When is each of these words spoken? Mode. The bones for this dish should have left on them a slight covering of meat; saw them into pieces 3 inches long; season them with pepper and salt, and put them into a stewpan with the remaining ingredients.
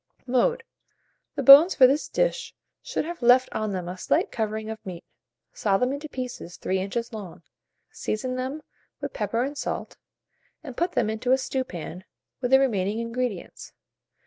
Mode. 0.25 0.63
The 1.35 1.43
bones 1.43 1.75
for 1.75 1.85
this 1.85 2.07
dish 2.09 2.55
should 2.81 3.05
have 3.05 3.21
left 3.21 3.49
on 3.51 3.71
them 3.71 3.87
a 3.87 3.99
slight 3.99 4.31
covering 4.31 4.67
of 4.71 4.83
meat; 4.83 5.03
saw 5.53 5.77
them 5.77 5.93
into 5.93 6.09
pieces 6.09 6.57
3 6.57 6.79
inches 6.79 7.13
long; 7.13 7.43
season 7.91 8.35
them 8.35 8.63
with 8.99 9.13
pepper 9.13 9.43
and 9.43 9.55
salt, 9.55 9.97
and 10.63 10.75
put 10.75 10.93
them 10.93 11.07
into 11.07 11.33
a 11.33 11.37
stewpan 11.37 12.03
with 12.41 12.49
the 12.49 12.59
remaining 12.59 12.97
ingredients. 12.97 13.73